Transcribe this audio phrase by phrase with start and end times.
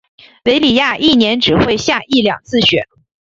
[0.45, 2.87] 韦里亚一年只会下一两次雪。